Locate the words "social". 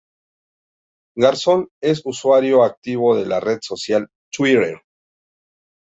3.61-4.07